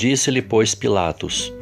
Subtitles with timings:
[0.00, 1.52] Disse-lhe, pois, Pilatos: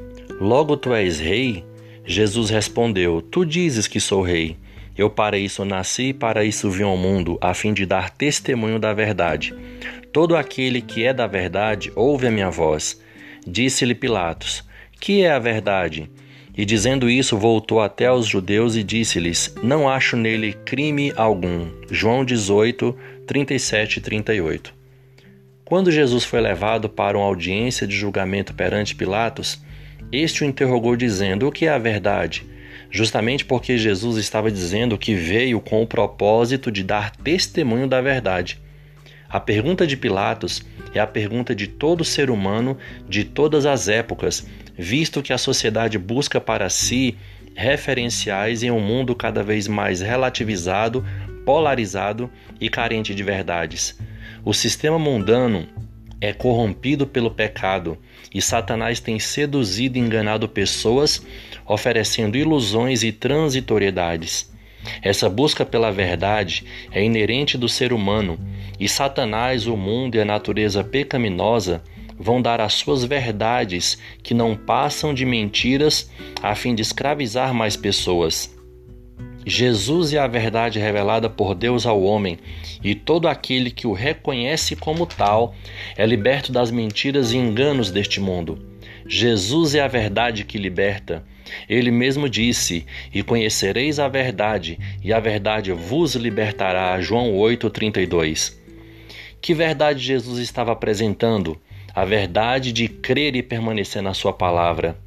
[0.40, 1.64] Logo tu és rei?
[2.04, 4.56] Jesus respondeu: Tu dizes que sou rei.
[4.96, 8.78] Eu para isso nasci e para isso vim ao mundo, a fim de dar testemunho
[8.78, 9.52] da verdade.
[10.12, 13.00] Todo aquele que é da verdade ouve a minha voz.
[13.44, 14.62] Disse-lhe Pilatos:
[15.00, 16.08] Que é a verdade?
[16.56, 21.66] E dizendo isso, voltou até aos judeus e disse-lhes: Não acho nele crime algum.
[21.90, 22.96] João 18,
[23.26, 24.77] 37 e 38.
[25.68, 29.62] Quando Jesus foi levado para uma audiência de julgamento perante Pilatos,
[30.10, 32.46] este o interrogou, dizendo: O que é a verdade?
[32.90, 38.58] Justamente porque Jesus estava dizendo que veio com o propósito de dar testemunho da verdade.
[39.28, 44.46] A pergunta de Pilatos é a pergunta de todo ser humano de todas as épocas,
[44.74, 47.14] visto que a sociedade busca para si
[47.54, 51.04] referenciais em um mundo cada vez mais relativizado,
[51.44, 53.98] polarizado e carente de verdades.
[54.44, 55.66] O sistema mundano
[56.20, 57.98] é corrompido pelo pecado
[58.34, 61.24] e Satanás tem seduzido e enganado pessoas,
[61.66, 64.52] oferecendo ilusões e transitoriedades.
[65.02, 68.38] Essa busca pela verdade é inerente do ser humano
[68.78, 71.82] e Satanás, o mundo e a natureza pecaminosa
[72.18, 76.10] vão dar as suas verdades que não passam de mentiras
[76.42, 78.57] a fim de escravizar mais pessoas.
[79.48, 82.38] Jesus é a verdade revelada por Deus ao homem,
[82.84, 85.54] e todo aquele que o reconhece como tal
[85.96, 88.62] é liberto das mentiras e enganos deste mundo.
[89.06, 91.24] Jesus é a verdade que liberta.
[91.66, 97.00] Ele mesmo disse: E conhecereis a verdade, e a verdade vos libertará.
[97.00, 98.54] João 8:32.
[99.40, 101.58] Que verdade Jesus estava apresentando?
[101.94, 104.98] A verdade de crer e permanecer na Sua palavra.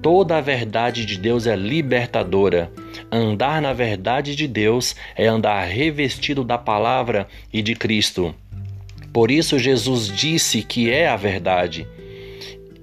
[0.00, 2.72] Toda a verdade de Deus é libertadora.
[3.12, 8.34] Andar na verdade de Deus é andar revestido da palavra e de Cristo.
[9.12, 11.86] Por isso, Jesus disse que é a verdade.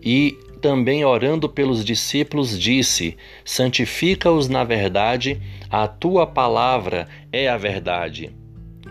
[0.03, 5.39] E também orando pelos discípulos, disse: Santifica-os na verdade,
[5.69, 8.31] a tua palavra é a verdade.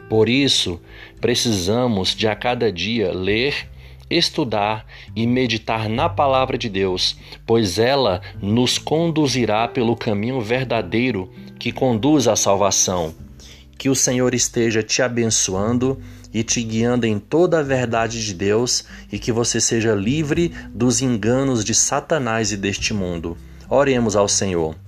[0.09, 0.81] Por isso,
[1.21, 3.69] precisamos de a cada dia ler,
[4.11, 11.73] estudar e meditar na palavra de Deus, pois ela nos conduzirá pelo caminho verdadeiro que
[11.73, 13.15] conduz à salvação.
[13.79, 16.01] Que o Senhor esteja te abençoando
[16.33, 21.03] e te guiando em toda a verdade de Deus e que você seja livre dos
[21.03, 23.37] enganos de Satanás e deste mundo.
[23.69, 24.86] Oremos ao Senhor.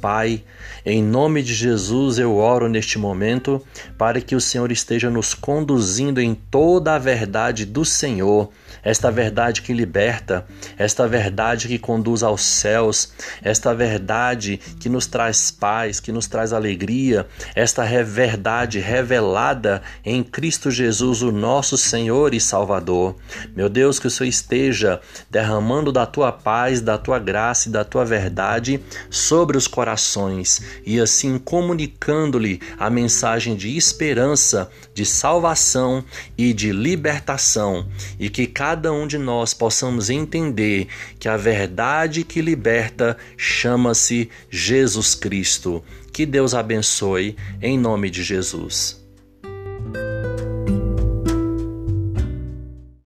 [0.00, 0.44] Pai,
[0.86, 3.60] em nome de Jesus eu oro neste momento
[3.96, 8.48] para que o Senhor esteja nos conduzindo em toda a verdade do Senhor,
[8.82, 10.46] esta verdade que liberta,
[10.78, 16.52] esta verdade que conduz aos céus, esta verdade que nos traz paz, que nos traz
[16.52, 23.16] alegria, esta verdade revelada em Cristo Jesus, o nosso Senhor e Salvador.
[23.54, 27.84] Meu Deus, que o Senhor esteja derramando da tua paz, da tua graça e da
[27.84, 28.80] tua verdade
[29.10, 36.04] sobre os corações corações e assim comunicando-lhe a mensagem de esperança, de salvação
[36.36, 37.86] e de libertação,
[38.18, 40.88] e que cada um de nós possamos entender
[41.18, 45.82] que a verdade que liberta chama-se Jesus Cristo.
[46.12, 49.07] Que Deus abençoe em nome de Jesus.